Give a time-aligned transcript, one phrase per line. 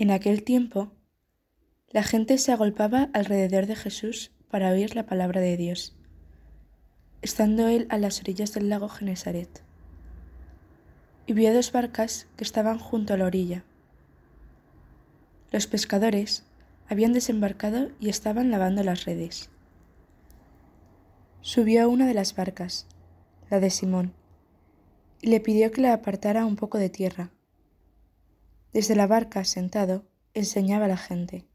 [0.00, 0.90] En aquel tiempo,
[1.90, 5.94] la gente se agolpaba alrededor de Jesús para oír la palabra de Dios,
[7.20, 9.62] estando él a las orillas del lago Genesaret.
[11.26, 13.62] Y vio dos barcas que estaban junto a la orilla.
[15.50, 16.46] Los pescadores
[16.88, 19.50] habían desembarcado y estaban lavando las redes.
[21.42, 22.86] Subió a una de las barcas,
[23.50, 24.14] la de Simón,
[25.20, 27.32] y le pidió que la apartara un poco de tierra
[28.72, 31.46] desde la barca, sentado, enseñaba a la gente.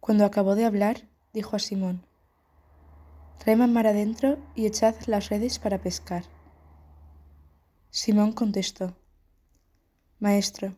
[0.00, 2.06] Cuando acabó de hablar, dijo a Simón,
[3.44, 6.24] Rema mar adentro y echad las redes para pescar.
[7.90, 8.96] Simón contestó,
[10.18, 10.74] Maestro,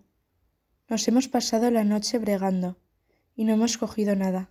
[0.88, 2.76] nos hemos pasado la noche bregando
[3.34, 4.50] y no hemos cogido nada,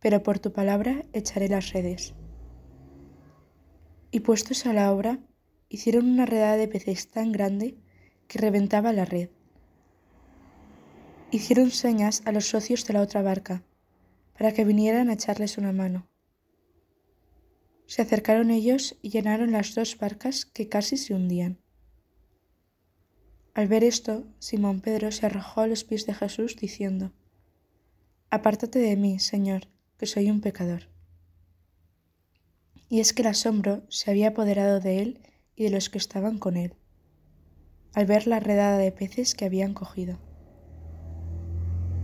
[0.00, 2.14] pero por tu palabra echaré las redes.
[4.10, 5.18] Y puestos a la obra,
[5.68, 7.76] hicieron una redada de peces tan grande
[8.28, 9.30] que reventaba la red.
[11.30, 13.64] Hicieron señas a los socios de la otra barca
[14.36, 16.08] para que vinieran a echarles una mano.
[17.86, 21.58] Se acercaron ellos y llenaron las dos barcas que casi se hundían.
[23.52, 27.12] Al ver esto, Simón Pedro se arrojó a los pies de Jesús diciendo,
[28.30, 30.88] Apártate de mí, Señor, que soy un pecador.
[32.88, 35.20] Y es que el asombro se había apoderado de él
[35.54, 36.74] y de los que estaban con él
[37.94, 40.18] al ver la redada de peces que habían cogido.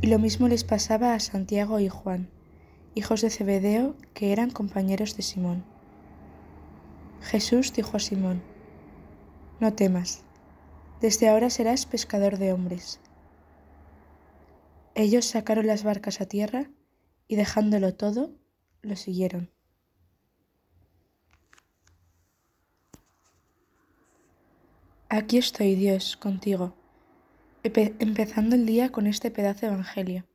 [0.03, 2.31] Y lo mismo les pasaba a Santiago y Juan,
[2.95, 5.65] hijos de Zebedeo, que eran compañeros de Simón.
[7.21, 8.43] Jesús dijo a Simón,
[9.59, 10.23] No temas,
[11.01, 13.01] desde ahora serás pescador de hombres.
[14.95, 16.71] Ellos sacaron las barcas a tierra
[17.29, 18.33] y dejándolo todo,
[18.83, 19.51] lo siguieron.
[25.13, 26.77] Aquí estoy, Dios, contigo,
[27.65, 30.29] empezando el día con este pedazo de Evangelio.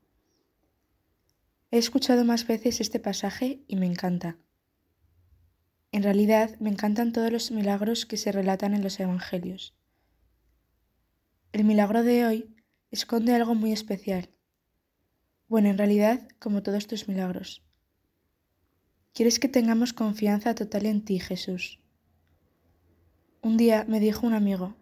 [1.71, 4.37] He escuchado más veces este pasaje y me encanta.
[5.93, 9.77] En realidad, me encantan todos los milagros que se relatan en los Evangelios.
[11.53, 12.55] El milagro de hoy
[12.91, 14.30] esconde algo muy especial.
[15.47, 17.64] Bueno, en realidad, como todos tus milagros.
[19.14, 21.80] Quieres que tengamos confianza total en ti, Jesús.
[23.45, 24.73] Un día me dijo un amigo,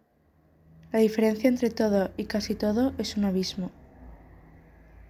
[0.93, 3.71] la diferencia entre todo y casi todo es un abismo.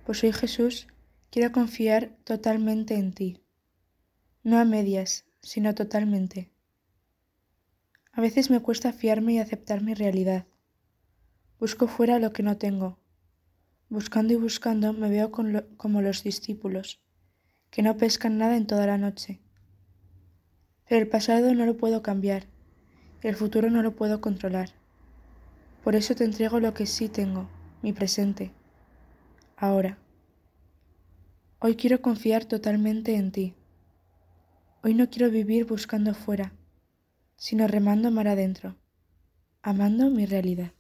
[0.07, 0.87] Pues hoy Jesús
[1.29, 3.43] quiero confiar totalmente en ti,
[4.41, 6.49] no a medias, sino totalmente.
[8.11, 10.47] A veces me cuesta fiarme y aceptar mi realidad.
[11.59, 12.97] Busco fuera lo que no tengo.
[13.87, 17.03] Buscando y buscando me veo como los discípulos,
[17.69, 19.41] que no pescan nada en toda la noche.
[20.89, 22.51] Pero el pasado no lo puedo cambiar
[23.23, 24.69] el futuro no lo puedo controlar.
[25.83, 27.49] Por eso te entrego lo que sí tengo,
[27.81, 28.51] mi presente,
[29.57, 29.97] ahora.
[31.59, 33.53] Hoy quiero confiar totalmente en ti.
[34.83, 36.51] Hoy no quiero vivir buscando fuera,
[37.37, 38.75] sino remando mar adentro,
[39.61, 40.73] amando mi realidad.